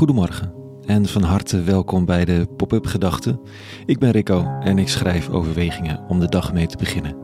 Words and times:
Goedemorgen 0.00 0.52
en 0.86 1.06
van 1.06 1.22
harte 1.22 1.62
welkom 1.62 2.04
bij 2.04 2.24
de 2.24 2.46
Pop-up 2.56 2.86
Gedachten. 2.86 3.40
Ik 3.86 3.98
ben 3.98 4.10
Rico 4.10 4.58
en 4.60 4.78
ik 4.78 4.88
schrijf 4.88 5.28
overwegingen 5.28 6.04
om 6.08 6.20
de 6.20 6.28
dag 6.28 6.52
mee 6.52 6.66
te 6.66 6.76
beginnen. 6.76 7.16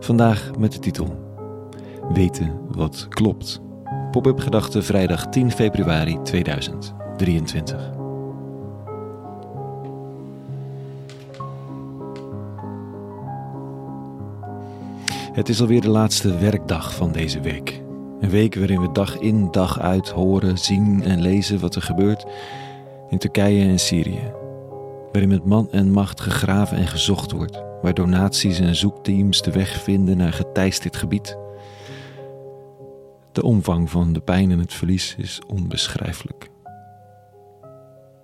Vandaag 0.00 0.50
met 0.58 0.72
de 0.72 0.78
titel 0.78 1.36
Weten 2.12 2.60
wat 2.70 3.06
klopt. 3.08 3.60
Pop-up 4.10 4.38
Gedachten 4.38 4.84
vrijdag 4.84 5.28
10 5.28 5.50
februari 5.50 6.22
2023. 6.22 7.90
Het 15.32 15.48
is 15.48 15.60
alweer 15.60 15.80
de 15.80 15.90
laatste 15.90 16.38
werkdag 16.38 16.94
van 16.94 17.12
deze 17.12 17.40
week. 17.40 17.86
Een 18.20 18.30
week 18.30 18.54
waarin 18.54 18.80
we 18.80 18.92
dag 18.92 19.18
in 19.18 19.50
dag 19.50 19.80
uit 19.80 20.08
horen, 20.08 20.58
zien 20.58 21.02
en 21.02 21.20
lezen 21.20 21.60
wat 21.60 21.74
er 21.74 21.82
gebeurt 21.82 22.26
in 23.08 23.18
Turkije 23.18 23.68
en 23.68 23.78
Syrië. 23.78 24.32
Waarin 25.12 25.28
met 25.28 25.44
man 25.44 25.70
en 25.70 25.90
macht 25.90 26.20
gegraven 26.20 26.76
en 26.76 26.86
gezocht 26.86 27.32
wordt, 27.32 27.62
waar 27.82 27.94
donaties 27.94 28.58
en 28.58 28.76
zoekteams 28.76 29.42
de 29.42 29.50
weg 29.50 29.82
vinden 29.82 30.16
naar 30.16 30.32
geteisterd 30.32 30.96
gebied. 30.96 31.38
De 33.32 33.42
omvang 33.42 33.90
van 33.90 34.12
de 34.12 34.20
pijn 34.20 34.50
en 34.50 34.58
het 34.58 34.72
verlies 34.72 35.14
is 35.18 35.40
onbeschrijfelijk. 35.46 36.48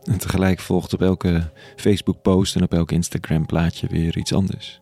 En 0.02 0.18
tegelijk 0.18 0.60
volgt 0.60 0.94
op 0.94 1.02
elke 1.02 1.50
Facebook-post 1.76 2.56
en 2.56 2.62
op 2.62 2.72
elk 2.72 2.92
Instagram-plaatje 2.92 3.86
weer 3.86 4.16
iets 4.16 4.34
anders. 4.34 4.80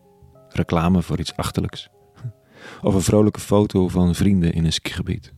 Reclame 0.49 1.01
voor 1.01 1.19
iets 1.19 1.35
achterlijks 1.35 1.89
of 2.81 2.93
een 2.93 3.01
vrolijke 3.01 3.39
foto 3.39 3.87
van 3.87 4.15
vrienden 4.15 4.53
in 4.53 4.65
een 4.65 4.73
skigebied. 4.73 5.33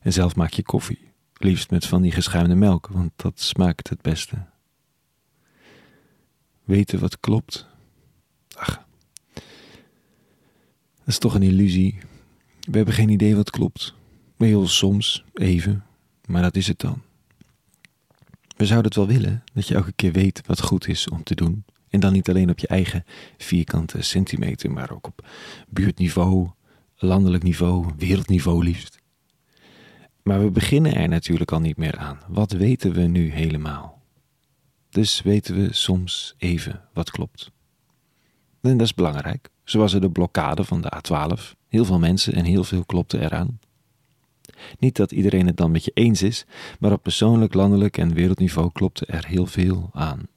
En 0.00 0.12
zelf 0.12 0.36
maak 0.36 0.52
je 0.52 0.62
koffie, 0.62 1.12
liefst 1.34 1.70
met 1.70 1.86
van 1.86 2.02
die 2.02 2.12
geschuimde 2.12 2.54
melk, 2.54 2.88
want 2.88 3.12
dat 3.16 3.40
smaakt 3.40 3.88
het 3.88 4.02
beste. 4.02 4.44
Weten 6.64 6.98
wat 6.98 7.20
klopt? 7.20 7.66
Ach, 8.56 8.84
dat 9.34 9.44
is 11.14 11.18
toch 11.18 11.34
een 11.34 11.42
illusie. 11.42 11.98
We 12.60 12.76
hebben 12.76 12.94
geen 12.94 13.08
idee 13.08 13.36
wat 13.36 13.50
klopt. 13.50 13.94
Heel 14.36 14.68
soms, 14.68 15.24
even, 15.34 15.84
maar 16.26 16.42
dat 16.42 16.56
is 16.56 16.66
het 16.66 16.78
dan. 16.78 17.02
We 18.56 18.66
zouden 18.66 18.86
het 18.86 18.96
wel 18.96 19.06
willen, 19.06 19.42
dat 19.54 19.68
je 19.68 19.74
elke 19.74 19.92
keer 19.92 20.12
weet 20.12 20.46
wat 20.46 20.60
goed 20.60 20.88
is 20.88 21.08
om 21.08 21.22
te 21.22 21.34
doen 21.34 21.64
en 21.88 22.00
dan 22.00 22.12
niet 22.12 22.28
alleen 22.28 22.50
op 22.50 22.58
je 22.58 22.66
eigen 22.66 23.04
vierkante 23.36 24.02
centimeter, 24.02 24.70
maar 24.70 24.90
ook 24.90 25.06
op 25.06 25.28
buurtniveau, 25.68 26.50
landelijk 26.96 27.42
niveau, 27.42 27.92
wereldniveau 27.96 28.64
liefst. 28.64 28.98
Maar 30.22 30.40
we 30.42 30.50
beginnen 30.50 30.94
er 30.94 31.08
natuurlijk 31.08 31.52
al 31.52 31.60
niet 31.60 31.76
meer 31.76 31.96
aan. 31.96 32.18
Wat 32.28 32.52
weten 32.52 32.92
we 32.92 33.02
nu 33.02 33.30
helemaal? 33.32 34.02
Dus 34.90 35.22
weten 35.22 35.54
we 35.54 35.72
soms 35.72 36.34
even 36.38 36.88
wat 36.92 37.10
klopt. 37.10 37.50
En 38.60 38.76
dat 38.76 38.86
is 38.86 38.94
belangrijk. 38.94 39.50
Zoals 39.64 39.92
er 39.92 40.00
de 40.00 40.10
blokkade 40.10 40.64
van 40.64 40.80
de 40.80 40.92
A12. 40.96 41.56
Heel 41.68 41.84
veel 41.84 41.98
mensen 41.98 42.32
en 42.32 42.44
heel 42.44 42.64
veel 42.64 42.84
klopte 42.84 43.20
eraan. 43.20 43.58
Niet 44.78 44.96
dat 44.96 45.12
iedereen 45.12 45.46
het 45.46 45.56
dan 45.56 45.70
met 45.70 45.84
je 45.84 45.90
eens 45.94 46.22
is, 46.22 46.46
maar 46.78 46.92
op 46.92 47.02
persoonlijk, 47.02 47.54
landelijk 47.54 47.98
en 47.98 48.14
wereldniveau 48.14 48.70
klopte 48.72 49.06
er 49.06 49.26
heel 49.26 49.46
veel 49.46 49.90
aan. 49.92 50.28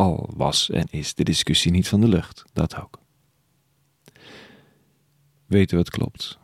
Al 0.00 0.30
was 0.36 0.70
en 0.70 0.86
is 0.90 1.14
de 1.14 1.24
discussie 1.24 1.70
niet 1.70 1.88
van 1.88 2.00
de 2.00 2.08
lucht, 2.08 2.44
dat 2.52 2.76
ook. 2.76 2.98
Weten 5.46 5.76
wat 5.76 5.90
klopt. 5.90 6.38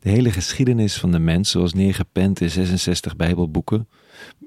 De 0.00 0.10
hele 0.10 0.32
geschiedenis 0.32 0.96
van 0.96 1.12
de 1.12 1.18
mens, 1.18 1.50
zoals 1.50 1.72
neergepend 1.72 2.40
in 2.40 2.50
66 2.50 3.16
Bijbelboeken, 3.16 3.88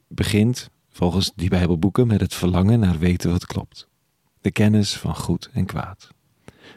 begint 0.07 0.69
volgens 0.89 1.31
die 1.35 1.49
Bijbelboeken 1.49 2.07
met 2.07 2.21
het 2.21 2.33
verlangen 2.33 2.79
naar 2.79 2.99
weten 2.99 3.31
wat 3.31 3.45
klopt. 3.45 3.87
De 4.41 4.51
kennis 4.51 4.97
van 4.97 5.15
goed 5.15 5.49
en 5.53 5.65
kwaad. 5.65 6.07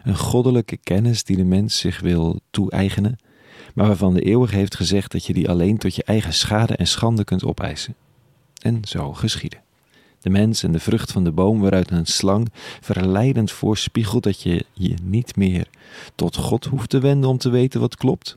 Een 0.02 0.16
goddelijke 0.16 0.76
kennis 0.76 1.24
die 1.24 1.36
de 1.36 1.44
mens 1.44 1.78
zich 1.78 2.00
wil 2.00 2.40
toe-eigenen, 2.50 3.18
maar 3.74 3.86
waarvan 3.86 4.14
de 4.14 4.22
eeuwige 4.22 4.56
heeft 4.56 4.76
gezegd 4.76 5.12
dat 5.12 5.26
je 5.26 5.32
die 5.32 5.48
alleen 5.48 5.78
tot 5.78 5.94
je 5.94 6.04
eigen 6.04 6.32
schade 6.32 6.76
en 6.76 6.86
schande 6.86 7.24
kunt 7.24 7.44
opeisen. 7.44 7.94
En 8.60 8.80
zo 8.84 9.12
geschiedde 9.12 9.61
de 10.22 10.30
mens 10.30 10.62
en 10.62 10.72
de 10.72 10.80
vrucht 10.80 11.12
van 11.12 11.24
de 11.24 11.32
boom 11.32 11.60
waaruit 11.60 11.90
een 11.90 12.06
slang 12.06 12.48
verleidend 12.80 13.52
voorspiegelt 13.52 14.22
dat 14.22 14.42
je 14.42 14.66
je 14.72 14.94
niet 15.02 15.36
meer 15.36 15.68
tot 16.14 16.36
God 16.36 16.64
hoeft 16.64 16.90
te 16.90 17.00
wenden 17.00 17.30
om 17.30 17.38
te 17.38 17.50
weten 17.50 17.80
wat 17.80 17.96
klopt. 17.96 18.36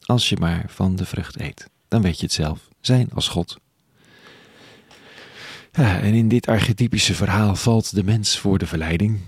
Als 0.00 0.28
je 0.28 0.36
maar 0.36 0.64
van 0.68 0.96
de 0.96 1.04
vrucht 1.04 1.40
eet, 1.40 1.68
dan 1.88 2.02
weet 2.02 2.18
je 2.18 2.24
het 2.24 2.34
zelf, 2.34 2.68
zijn 2.80 3.08
als 3.14 3.28
God. 3.28 3.58
En 5.72 6.14
in 6.14 6.28
dit 6.28 6.46
archetypische 6.46 7.14
verhaal 7.14 7.56
valt 7.56 7.94
de 7.94 8.04
mens 8.04 8.38
voor 8.38 8.58
de 8.58 8.66
verleiding. 8.66 9.20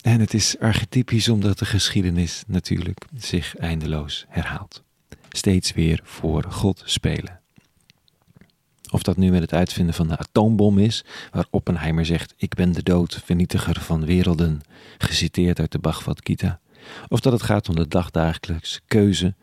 En 0.00 0.20
het 0.20 0.34
is 0.34 0.58
archetypisch 0.58 1.28
omdat 1.28 1.58
de 1.58 1.64
geschiedenis 1.64 2.42
natuurlijk 2.46 3.04
zich 3.16 3.56
eindeloos 3.56 4.24
herhaalt. 4.28 4.82
Steeds 5.28 5.72
weer 5.72 6.00
voor 6.04 6.44
God 6.48 6.82
spelen. 6.84 7.39
Of 8.90 9.02
dat 9.02 9.16
nu 9.16 9.30
met 9.30 9.40
het 9.40 9.52
uitvinden 9.52 9.94
van 9.94 10.08
de 10.08 10.18
atoombom 10.18 10.78
is, 10.78 11.04
waar 11.30 11.46
Oppenheimer 11.50 12.06
zegt: 12.06 12.34
Ik 12.36 12.54
ben 12.54 12.72
de 12.72 12.82
dood, 12.82 13.20
vernietiger 13.24 13.80
van 13.80 14.04
werelden, 14.04 14.60
geciteerd 14.98 15.60
uit 15.60 15.72
de 15.72 15.78
Bhagavad 15.78 16.20
Gita. 16.24 16.60
Of 17.08 17.20
dat 17.20 17.32
het 17.32 17.42
gaat 17.42 17.68
om 17.68 17.74
de 17.74 17.88
dagdagelijkse 17.88 18.80
keuze 18.86 19.34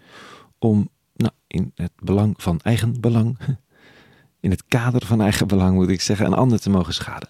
om 0.60 0.90
nou, 1.16 1.32
in 1.48 1.72
het 1.76 1.92
belang 2.00 2.34
van 2.38 2.60
eigen 2.64 3.02
belang, 3.02 3.38
in 4.40 4.52
het 4.52 4.64
kader 4.68 5.06
van 5.06 5.22
eigen 5.22 5.48
belang 5.48 5.76
moet 5.76 5.90
ik 5.90 6.02
zeggen, 6.02 6.26
een 6.26 6.34
ander 6.34 6.60
te 6.60 6.70
mogen 6.70 6.94
schaden. 6.94 7.30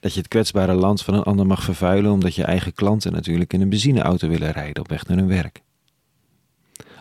Dat 0.00 0.12
je 0.12 0.18
het 0.18 0.28
kwetsbare 0.28 0.74
land 0.74 1.02
van 1.02 1.14
een 1.14 1.22
ander 1.22 1.46
mag 1.46 1.62
vervuilen 1.62 2.12
omdat 2.12 2.34
je 2.34 2.44
eigen 2.44 2.72
klanten 2.72 3.12
natuurlijk 3.12 3.52
in 3.52 3.60
een 3.60 3.68
benzineauto 3.68 4.28
willen 4.28 4.50
rijden 4.50 4.82
op 4.82 4.88
weg 4.88 5.06
naar 5.06 5.16
hun 5.16 5.28
werk. 5.28 5.62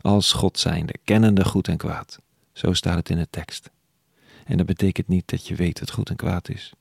Als 0.01 0.33
God 0.33 0.59
zijnde, 0.59 0.93
kennende 1.03 1.45
goed 1.45 1.67
en 1.67 1.77
kwaad. 1.77 2.19
Zo 2.53 2.73
staat 2.73 2.95
het 2.95 3.09
in 3.09 3.17
de 3.17 3.27
tekst. 3.29 3.69
En 4.47 4.57
dat 4.57 4.65
betekent 4.65 5.07
niet 5.07 5.29
dat 5.29 5.47
je 5.47 5.55
weet 5.55 5.79
wat 5.79 5.91
goed 5.91 6.09
en 6.09 6.15
kwaad 6.15 6.49
is. 6.49 6.73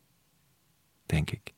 Denk 1.06 1.30
ik. 1.30 1.54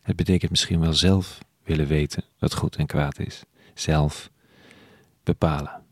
Het 0.00 0.16
betekent 0.16 0.50
misschien 0.50 0.80
wel 0.80 0.94
zelf 0.94 1.38
willen 1.62 1.86
weten 1.86 2.24
wat 2.38 2.54
goed 2.54 2.76
en 2.76 2.86
kwaad 2.86 3.18
is. 3.18 3.42
Zelf 3.74 4.30
bepalen. 5.22 5.82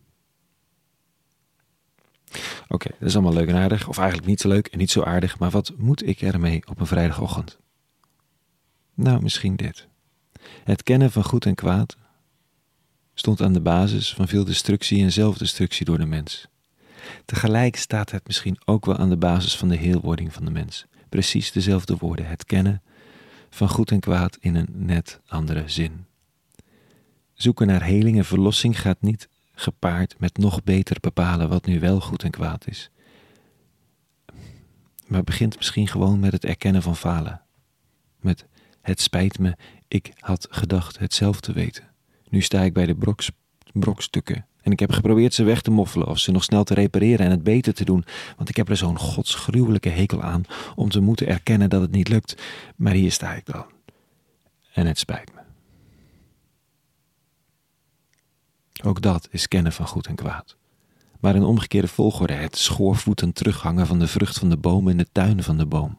Oké, 2.69 2.89
dat 2.99 3.09
is 3.09 3.15
allemaal 3.15 3.33
leuk 3.33 3.49
en 3.49 3.57
aardig. 3.57 3.89
Of 3.89 3.99
eigenlijk 3.99 4.29
niet 4.29 4.41
zo 4.41 4.49
leuk 4.49 4.67
en 4.67 4.79
niet 4.79 4.91
zo 4.91 5.03
aardig. 5.03 5.39
Maar 5.39 5.51
wat 5.51 5.73
moet 5.77 6.07
ik 6.07 6.21
ermee 6.21 6.63
op 6.67 6.81
een 6.81 6.87
vrijdagochtend? 6.87 7.59
Nou, 8.95 9.23
misschien 9.23 9.57
dit. 9.57 9.87
Het 10.65 10.83
kennen 10.83 11.13
van 11.13 11.25
goed 11.25 11.47
en 11.47 11.55
kwaad 11.55 11.97
stond 13.15 13.41
aan 13.41 13.53
de 13.53 13.61
basis 13.61 14.15
van 14.15 14.29
veel 14.29 14.45
destructie 14.45 15.03
en 15.03 15.13
zelfdestructie 15.13 15.85
door 15.85 15.99
de 15.99 16.07
mens. 16.07 16.47
Tegelijk 17.25 17.77
staat 17.77 18.11
het 18.11 18.27
misschien 18.27 18.61
ook 18.65 18.87
wel 18.87 18.97
aan 18.97 19.09
de 19.09 19.17
basis 19.17 19.57
van 19.57 19.69
de 19.69 19.77
heelwording 19.77 20.33
van 20.33 20.45
de 20.45 20.51
mens. 20.51 20.87
Precies 21.09 21.53
dezelfde 21.53 21.97
woorden, 21.97 22.27
het 22.27 22.45
kennen 22.45 22.83
van 23.51 23.69
goed 23.69 23.91
en 23.91 24.01
kwaad 24.01 24.37
in 24.41 24.55
een 24.55 24.69
net 24.73 25.21
andere 25.27 25.63
zin. 25.67 26.07
Zoeken 27.35 27.67
naar 27.67 27.83
heling 27.83 28.17
en 28.17 28.25
verlossing 28.25 28.81
gaat 28.81 29.01
niet 29.01 29.29
gepaard 29.55 30.19
met 30.19 30.37
nog 30.37 30.65
beter 30.65 30.97
bepalen 31.01 31.49
wat 31.49 31.67
nu 31.67 31.81
wel 31.81 32.01
goed 32.01 32.23
en 32.23 32.31
kwaad 32.31 32.67
is. 32.67 32.91
Maar 35.07 35.25
begint 35.25 35.57
misschien 35.57 35.89
gewoon 35.89 36.21
met 36.21 36.33
het 36.33 36.45
erkennen 36.45 36.83
van 36.83 36.97
falen. 36.97 37.43
Met 38.21 38.47
het 38.81 39.01
spijt 39.01 39.39
me, 39.39 39.57
ik 39.89 40.13
had 40.19 40.47
gedacht 40.51 40.99
het 40.99 41.15
zelf 41.15 41.41
te 41.41 41.53
weten. 41.53 41.91
Nu 42.29 42.41
sta 42.41 42.63
ik 42.63 42.73
bij 42.73 42.87
de 42.87 43.17
brokstukken 43.73 44.47
en 44.63 44.73
ik 44.73 44.81
heb 44.81 44.93
geprobeerd 44.93 45.35
ze 45.35 45.43
weg 45.43 45.63
te 45.63 45.71
moffelen 45.71 46.07
of 46.07 46.19
ze 46.19 46.31
nog 46.31 46.45
snel 46.45 46.65
te 46.65 46.75
repareren 46.75 47.27
en 47.27 47.31
het 47.31 47.43
beter 47.43 47.75
te 47.75 47.85
doen, 47.85 48.05
want 48.37 48.49
ik 48.49 48.57
heb 48.57 48.69
er 48.69 48.77
zo'n 48.77 48.99
godsgruwelijke 48.99 49.89
hekel 49.89 50.23
aan 50.23 50.43
om 50.75 50.91
te 50.91 51.01
moeten 51.01 51.27
erkennen 51.27 51.71
dat 51.71 51.81
het 51.81 51.91
niet 51.91 52.09
lukt. 52.09 52.43
Maar 52.77 52.93
hier 52.93 53.13
sta 53.13 53.35
ik 53.35 53.47
dan. 53.47 53.65
En 54.73 54.87
het 54.87 54.99
spijt 54.99 55.31
me. 55.35 55.41
Ook 58.85 59.03
dat 59.03 59.29
is 59.31 59.49
kennen 59.49 59.73
van 59.73 59.87
goed 59.87 60.07
en 60.07 60.15
kwaad. 60.15 60.57
Maar 61.21 61.35
in 61.35 61.43
omgekeerde 61.43 61.89
volgorde 61.89 62.33
het 62.33 62.57
schoorvoetend 62.57 63.35
terughangen 63.35 63.87
van 63.87 63.99
de 63.99 64.07
vrucht 64.07 64.39
van 64.39 64.51
de 64.51 64.57
boom 64.57 64.89
in 64.89 64.97
de 64.97 65.07
tuin 65.13 65.43
van 65.43 65.59
de 65.59 65.67
boom. 65.67 65.99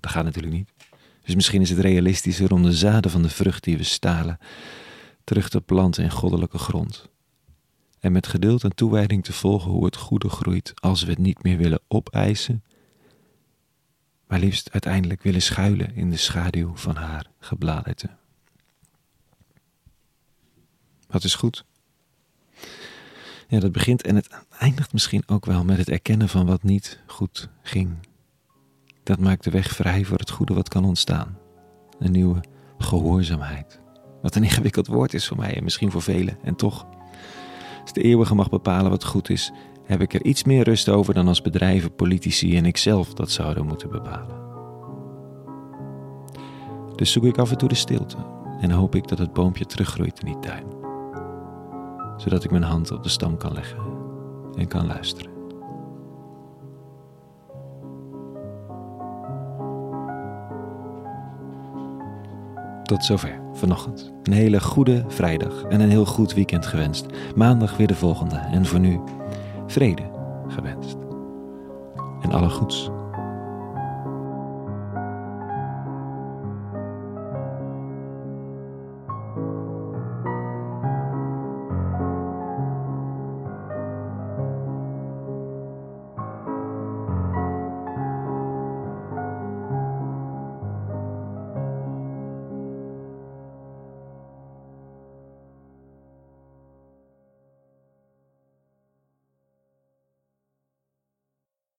Dat 0.00 0.10
gaat 0.10 0.24
natuurlijk 0.24 0.54
niet. 0.54 0.72
Dus 1.22 1.34
misschien 1.34 1.60
is 1.60 1.70
het 1.70 1.78
realistischer 1.78 2.52
om 2.52 2.62
de 2.62 2.72
zaden 2.72 3.10
van 3.10 3.22
de 3.22 3.28
vrucht 3.28 3.64
die 3.64 3.76
we 3.76 3.82
stalen 3.82 4.38
terug 5.26 5.48
te 5.48 5.60
planten 5.60 6.04
in 6.04 6.10
goddelijke 6.10 6.58
grond. 6.58 7.08
En 8.00 8.12
met 8.12 8.26
geduld 8.26 8.64
en 8.64 8.74
toewijding 8.74 9.24
te 9.24 9.32
volgen 9.32 9.70
hoe 9.70 9.84
het 9.84 9.96
goede 9.96 10.28
groeit 10.28 10.72
als 10.74 11.02
we 11.02 11.10
het 11.10 11.18
niet 11.18 11.42
meer 11.42 11.56
willen 11.56 11.80
opeisen, 11.88 12.64
maar 14.26 14.38
liefst 14.38 14.70
uiteindelijk 14.70 15.22
willen 15.22 15.42
schuilen 15.42 15.94
in 15.94 16.10
de 16.10 16.16
schaduw 16.16 16.76
van 16.76 16.96
haar 16.96 17.30
gebladerte. 17.38 18.10
Wat 21.06 21.24
is 21.24 21.34
goed? 21.34 21.64
Ja, 23.48 23.60
dat 23.60 23.72
begint 23.72 24.02
en 24.02 24.14
het 24.14 24.28
eindigt 24.58 24.92
misschien 24.92 25.22
ook 25.26 25.46
wel 25.46 25.64
met 25.64 25.78
het 25.78 25.88
erkennen 25.88 26.28
van 26.28 26.46
wat 26.46 26.62
niet 26.62 27.00
goed 27.06 27.48
ging. 27.62 27.96
Dat 29.02 29.18
maakt 29.18 29.44
de 29.44 29.50
weg 29.50 29.68
vrij 29.68 30.04
voor 30.04 30.18
het 30.18 30.30
goede 30.30 30.54
wat 30.54 30.68
kan 30.68 30.84
ontstaan. 30.84 31.38
Een 31.98 32.12
nieuwe 32.12 32.40
gehoorzaamheid. 32.78 33.84
Wat 34.26 34.34
een 34.34 34.42
ingewikkeld 34.42 34.86
woord 34.86 35.14
is 35.14 35.26
voor 35.26 35.36
mij 35.36 35.56
en 35.56 35.64
misschien 35.64 35.90
voor 35.90 36.02
velen. 36.02 36.38
En 36.42 36.56
toch, 36.56 36.86
als 37.82 37.92
de 37.92 38.02
eeuwige 38.02 38.34
mag 38.34 38.48
bepalen 38.48 38.90
wat 38.90 39.04
goed 39.04 39.30
is, 39.30 39.52
heb 39.84 40.00
ik 40.00 40.14
er 40.14 40.24
iets 40.24 40.44
meer 40.44 40.64
rust 40.64 40.88
over 40.88 41.14
dan 41.14 41.28
als 41.28 41.42
bedrijven, 41.42 41.94
politici 41.94 42.56
en 42.56 42.64
ikzelf 42.64 43.14
dat 43.14 43.30
zouden 43.30 43.66
moeten 43.66 43.90
bepalen. 43.90 44.36
Dus 46.96 47.12
zoek 47.12 47.24
ik 47.24 47.38
af 47.38 47.50
en 47.50 47.58
toe 47.58 47.68
de 47.68 47.74
stilte 47.74 48.16
en 48.60 48.70
hoop 48.70 48.94
ik 48.94 49.08
dat 49.08 49.18
het 49.18 49.32
boompje 49.32 49.66
teruggroeit 49.66 50.20
in 50.20 50.26
die 50.26 50.38
tuin, 50.38 50.66
zodat 52.16 52.44
ik 52.44 52.50
mijn 52.50 52.62
hand 52.62 52.90
op 52.90 53.02
de 53.02 53.08
stam 53.08 53.36
kan 53.36 53.52
leggen 53.52 53.78
en 54.54 54.68
kan 54.68 54.86
luisteren. 54.86 55.35
Tot 62.86 63.04
zover 63.04 63.40
vanochtend. 63.52 64.12
Een 64.22 64.32
hele 64.32 64.60
goede 64.60 65.04
vrijdag 65.08 65.62
en 65.62 65.80
een 65.80 65.90
heel 65.90 66.04
goed 66.04 66.34
weekend 66.34 66.66
gewenst. 66.66 67.06
Maandag 67.34 67.76
weer 67.76 67.86
de 67.86 67.94
volgende 67.94 68.36
en 68.36 68.66
voor 68.66 68.80
nu 68.80 69.00
vrede 69.66 70.02
gewenst. 70.48 70.96
En 72.22 72.32
alle 72.32 72.50
goeds. 72.50 72.90